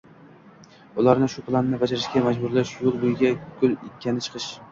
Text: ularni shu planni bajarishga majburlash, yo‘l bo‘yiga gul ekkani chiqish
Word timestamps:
ularni 1.03 1.27
shu 1.33 1.43
planni 1.49 1.79
bajarishga 1.83 2.23
majburlash, 2.29 2.73
yo‘l 2.85 2.97
bo‘yiga 3.05 3.31
gul 3.61 3.79
ekkani 3.91 4.27
chiqish 4.29 4.49